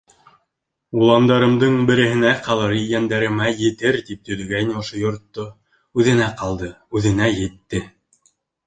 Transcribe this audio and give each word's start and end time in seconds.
Уландарымдың 1.01 1.75
береһенә 1.89 2.31
ҡалыр, 2.49 2.73
ейәндәремә 2.79 3.53
етер 3.61 4.01
тип 4.09 4.25
төҙөгәйне 4.31 4.77
ошо 4.83 5.01
йортто, 5.05 5.47
үҙенә 6.03 6.35
ҡалды, 6.43 6.77
үҙенә 7.01 7.33
етте. 7.39 7.89